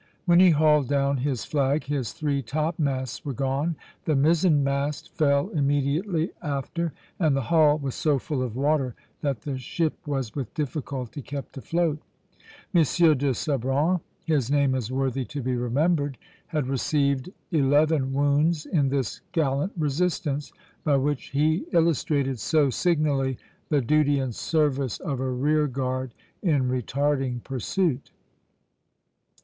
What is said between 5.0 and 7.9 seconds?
fell immediately after, and the hull